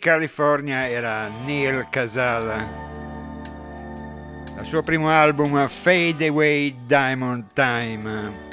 [0.00, 2.64] California era Neil Casala.
[4.58, 8.49] Il suo primo album Fade Away Diamond Time.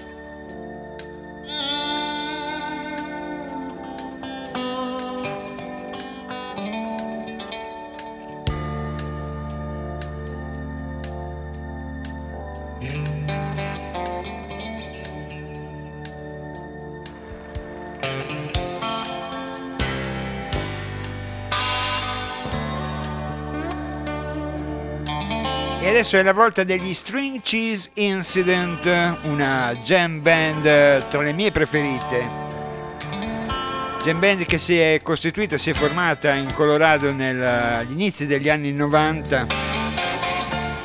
[26.08, 28.86] Adesso è la volta degli String Cheese Incident,
[29.24, 32.30] una jam band tra le mie preferite.
[34.02, 38.72] Jam band che si è costituita, si è formata in Colorado nel- inizi degli anni
[38.72, 39.48] 90.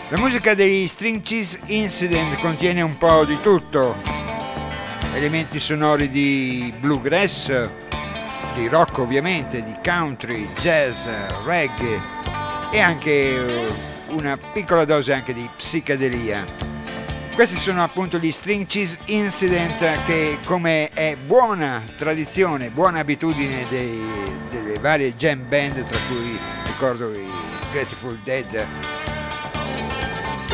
[0.09, 3.95] La musica degli String Cheese Incident contiene un po' di tutto,
[5.15, 7.69] elementi sonori di bluegrass,
[8.57, 11.07] di rock ovviamente, di country, jazz,
[11.45, 12.01] reggae
[12.73, 16.45] e anche eh, una piccola dose anche di psichedelia.
[17.35, 24.41] Questi sono appunto gli String Cheese Incident che come è buona tradizione, buona abitudine dei-
[24.51, 27.27] delle varie jam band, tra cui ricordo i
[27.73, 28.67] Grateful Dead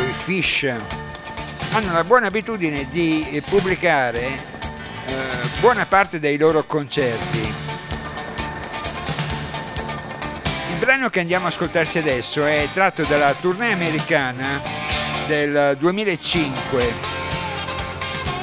[0.00, 0.62] i Fish,
[1.72, 4.26] hanno la buona abitudine di pubblicare
[5.06, 5.14] eh,
[5.60, 7.67] buona parte dei loro concerti
[10.88, 14.58] brano che andiamo a ascoltarci adesso è tratto dalla tournée americana
[15.26, 16.94] del 2005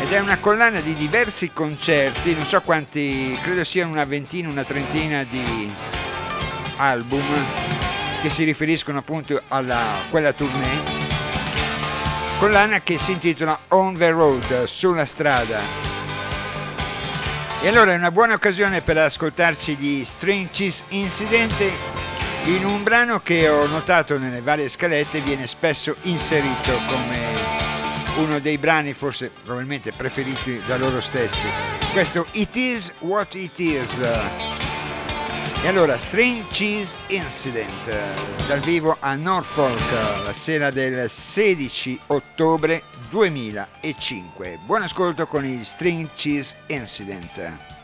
[0.02, 4.64] ed è una collana di diversi concerti, non so quanti, credo siano una ventina, una
[4.64, 5.74] trentina di
[6.78, 7.24] album
[8.22, 10.84] che si riferiscono appunto a quella tournée.
[12.38, 15.62] Collana che si intitola On the Road, sulla strada.
[17.60, 22.05] E allora è una buona occasione per ascoltarci gli String Cheese Incident
[22.46, 27.20] in un brano che ho notato nelle varie scalette viene spesso inserito come
[28.20, 31.48] uno dei brani forse probabilmente preferiti da loro stessi.
[31.92, 34.00] Questo It Is What It Is.
[35.64, 44.60] E allora String Cheese Incident dal vivo a Norfolk la sera del 16 ottobre 2005.
[44.64, 47.75] Buon ascolto con il String Cheese Incident.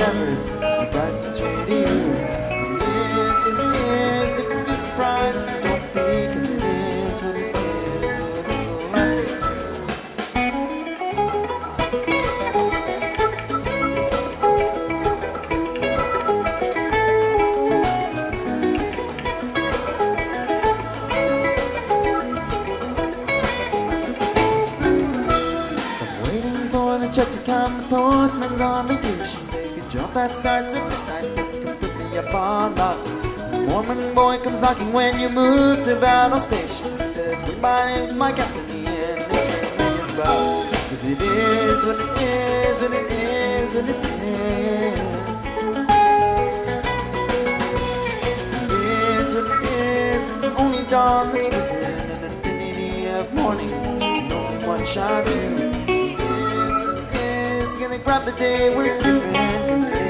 [0.00, 0.48] covers,
[0.90, 2.09] Bryson's radio.
[30.30, 31.34] That starts at midnight.
[31.34, 32.98] Get completely up on lock.
[33.68, 36.94] Mormon boy comes knocking when you move to battle station.
[36.94, 41.98] Says, "Well, my name's Mike Anthony and it's a million bucks." 'Cause it is what
[42.04, 45.00] it is, what it is, what it is.
[48.62, 48.82] It
[49.18, 50.22] is what it is,
[50.62, 51.82] only dawn that's risen,
[52.14, 55.40] an infinity of mornings, and only one shot to
[57.18, 59.32] is gonna grab the day we're given,
[59.66, 60.09] 'cause it is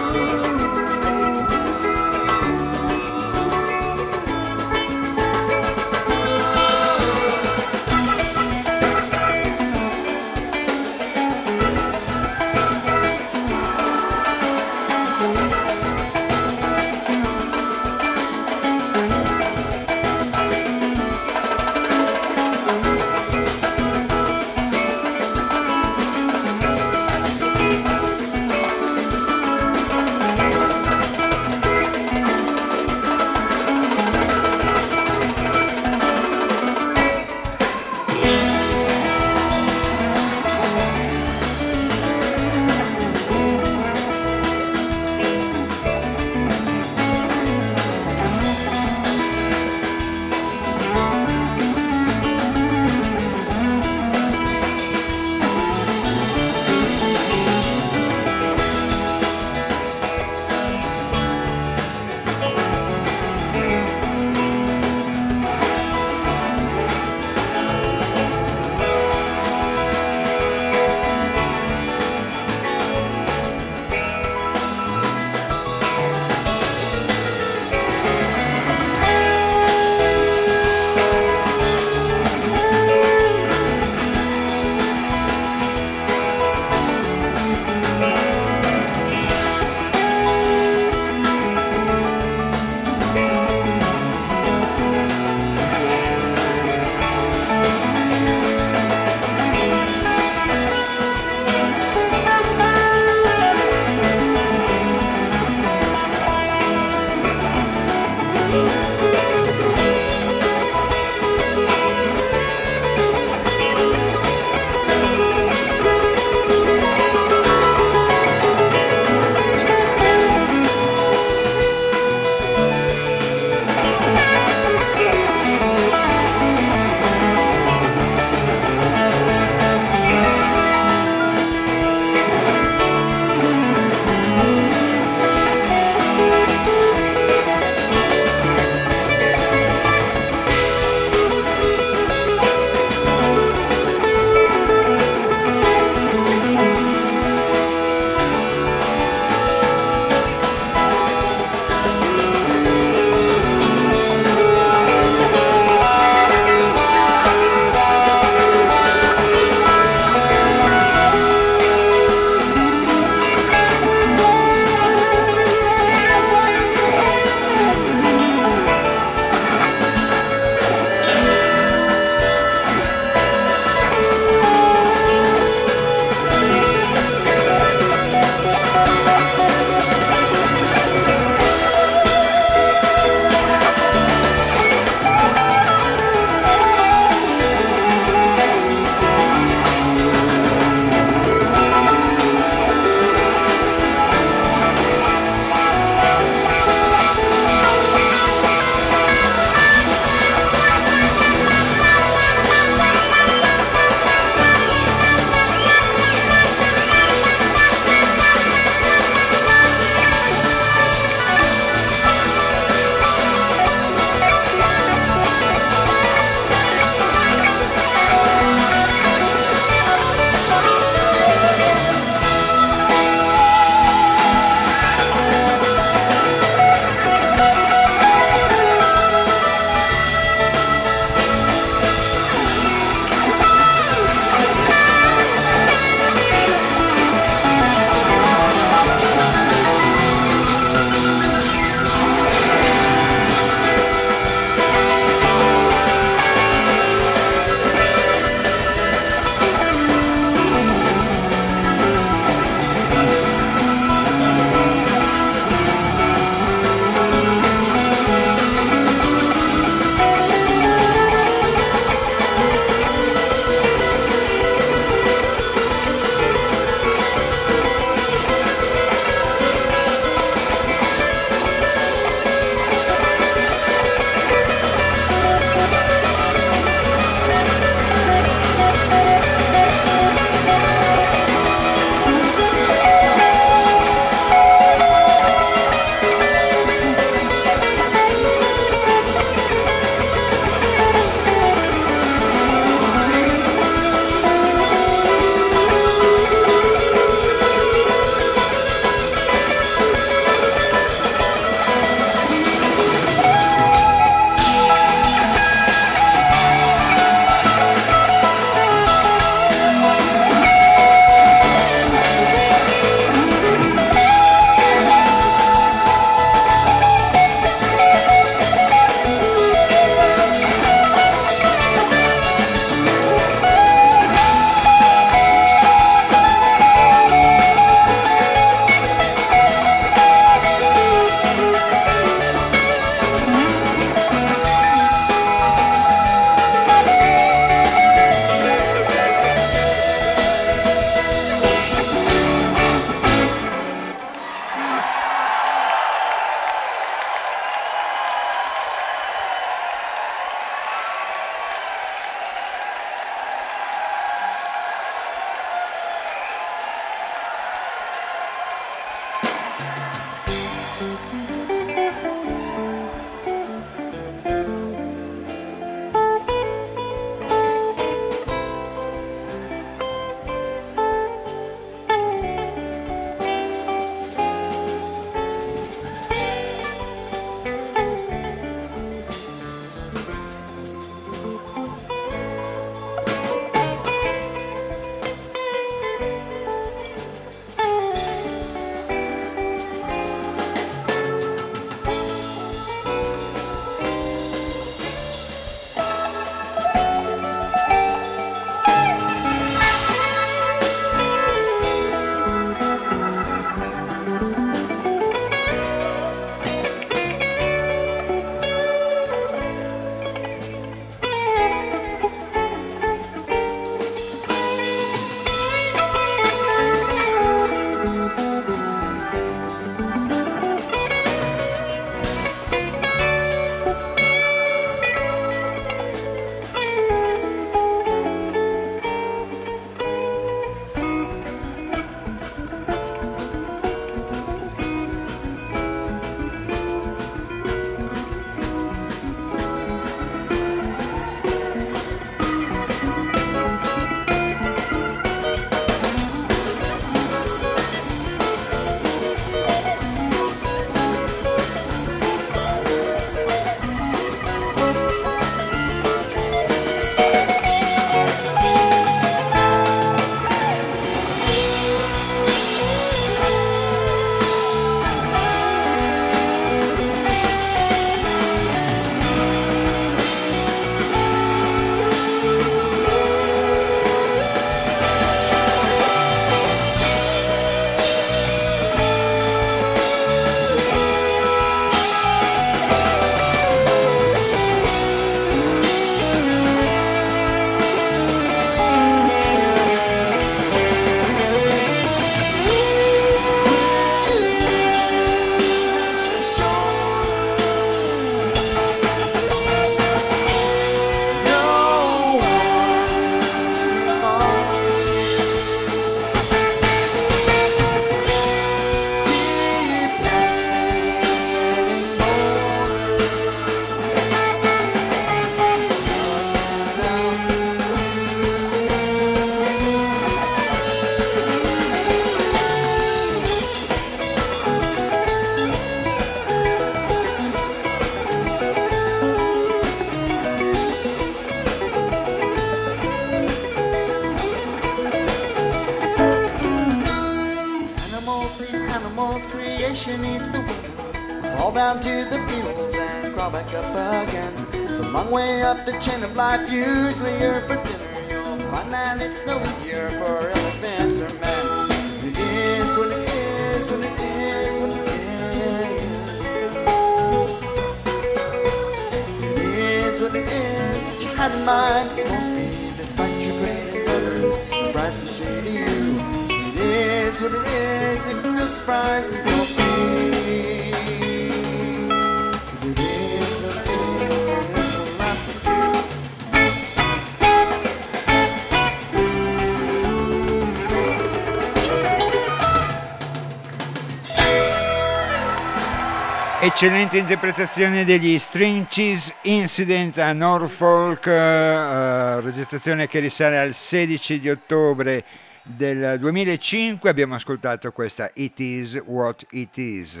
[586.62, 594.30] Eccellente interpretazione degli String Cheese Incident a Norfolk, eh, registrazione che risale al 16 di
[594.30, 595.04] ottobre
[595.42, 596.88] del 2005.
[596.88, 600.00] Abbiamo ascoltato questa It Is What It Is.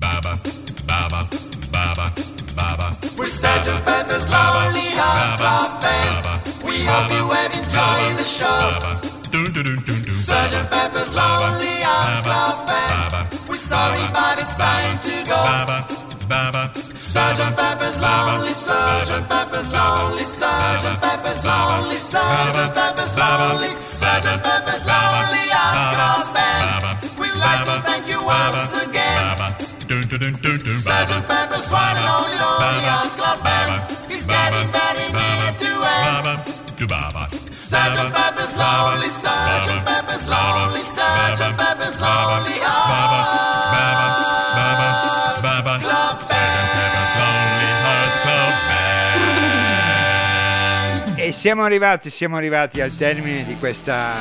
[0.00, 0.32] Baba,
[0.84, 1.20] Baba,
[1.70, 2.12] Baba,
[2.56, 2.90] Baba.
[3.16, 6.64] We're Sergeant Pepper's Lonely Hearts Club Band.
[6.64, 9.19] We hope you have enjoyed the show.
[9.30, 13.30] Sergeant Pepper's Lonely Hearts Club Band.
[13.48, 15.38] We're sorry, but it's time to go.
[16.98, 25.46] Sergeant Pepper's Lonely, Sergeant Pepper's Lonely, Sergeant Pepper's Lonely, Sergeant Pepper's Lonely, Sergeant Pepper's Lonely
[25.54, 26.98] Hearts Club Band.
[27.22, 29.30] We'd like to thank you once again.
[30.82, 33.59] Sergeant Pepper's one and only Lonely Hearts Club Band
[37.70, 42.58] Sergeant Pepper's Lonely, Sergeant Pepper's Lonely, Sergeant Pepper's Lonely
[47.84, 48.58] Hearts Club
[51.14, 54.14] E siamo arrivati, siamo arrivati al termine di questa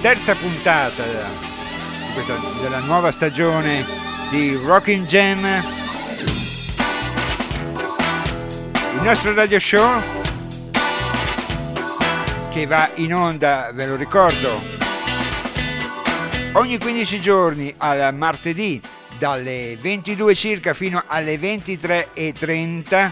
[0.00, 3.84] terza puntata di questa- della nuova stagione
[4.30, 5.44] di Rockin' Jam.
[8.92, 10.21] Il nostro radio show
[12.52, 14.60] che va in onda, ve lo ricordo,
[16.52, 18.78] ogni 15 giorni al martedì
[19.16, 23.10] dalle 22 circa fino alle 23.30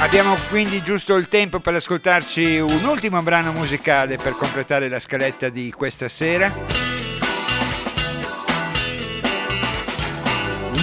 [0.00, 5.48] Abbiamo quindi giusto il tempo per ascoltarci un ultimo brano musicale per completare la scaletta
[5.48, 6.83] di questa sera.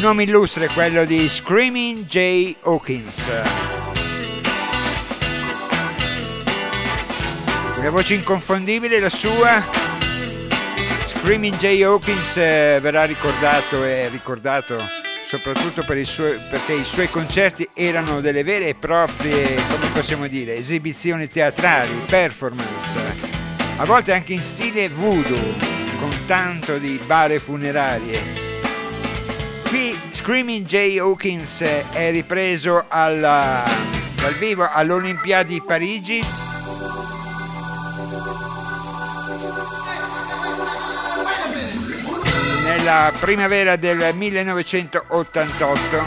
[0.02, 3.30] Nome illustre è quello di Screaming Jay Hawkins.
[7.78, 9.64] Una voce inconfondibile la sua.
[11.06, 14.82] Screaming Jay Hawkins eh, verrà ricordato e ricordato
[15.24, 20.26] soprattutto per i suoi- perché i suoi concerti erano delle vere e proprie, come possiamo
[20.26, 23.00] dire, esibizioni teatrali, performance,
[23.78, 25.38] a volte anche in stile voodoo,
[26.00, 28.41] con tanto di bare funerarie.
[29.72, 33.64] Qui Screaming Jay Hawkins è ripreso alla-
[34.16, 36.22] dal vivo all'Olimpiadi di Parigi.
[42.66, 46.00] Nella primavera del 1988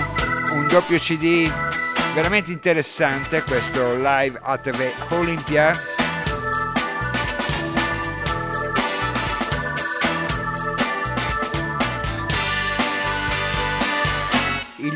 [0.53, 1.51] un doppio CD
[2.13, 5.73] veramente interessante questo live at the Olympia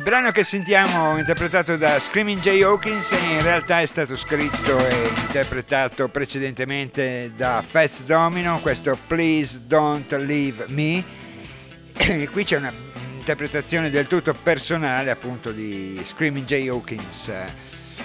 [0.09, 6.09] brano che sentiamo interpretato da Screaming Jay Hawkins in realtà è stato scritto e interpretato
[6.09, 11.05] precedentemente da Fats Domino, questo Please Don't Leave Me.
[11.93, 17.30] E qui c'è un'interpretazione del tutto personale appunto di Screaming Jay Hawkins.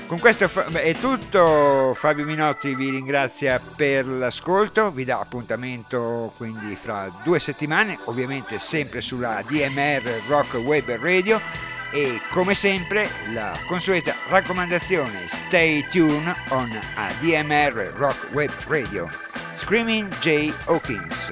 [0.06, 7.10] Con questo è tutto, Fabio Minotti vi ringrazia per l'ascolto, vi dà appuntamento quindi fra
[7.24, 15.28] due settimane, ovviamente sempre sulla DMR Rock Web Radio e come sempre la consueta raccomandazione
[15.28, 19.08] stay tuned on ADMR Rock Web Radio.
[19.56, 21.32] Screaming Jay Hawkins.